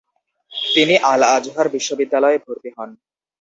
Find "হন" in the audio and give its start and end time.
2.77-2.89